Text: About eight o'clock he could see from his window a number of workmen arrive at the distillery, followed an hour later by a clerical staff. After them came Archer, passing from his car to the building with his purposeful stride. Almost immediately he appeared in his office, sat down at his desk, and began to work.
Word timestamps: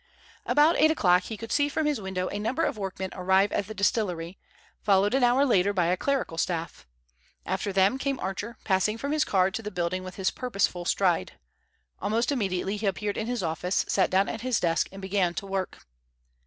About 0.47 0.77
eight 0.77 0.89
o'clock 0.89 1.25
he 1.25 1.37
could 1.37 1.51
see 1.51 1.69
from 1.69 1.85
his 1.85 2.01
window 2.01 2.27
a 2.29 2.39
number 2.39 2.63
of 2.63 2.75
workmen 2.75 3.11
arrive 3.13 3.51
at 3.51 3.67
the 3.67 3.75
distillery, 3.75 4.39
followed 4.81 5.13
an 5.13 5.23
hour 5.23 5.45
later 5.45 5.73
by 5.73 5.85
a 5.85 5.95
clerical 5.95 6.39
staff. 6.39 6.87
After 7.45 7.71
them 7.71 7.99
came 7.99 8.19
Archer, 8.19 8.57
passing 8.63 8.97
from 8.97 9.11
his 9.11 9.23
car 9.23 9.51
to 9.51 9.61
the 9.61 9.69
building 9.69 10.03
with 10.03 10.15
his 10.15 10.31
purposeful 10.31 10.85
stride. 10.85 11.33
Almost 12.01 12.31
immediately 12.31 12.77
he 12.77 12.87
appeared 12.87 13.15
in 13.15 13.27
his 13.27 13.43
office, 13.43 13.85
sat 13.87 14.09
down 14.09 14.27
at 14.27 14.41
his 14.41 14.59
desk, 14.59 14.89
and 14.91 15.03
began 15.03 15.35
to 15.35 15.45
work. 15.45 15.77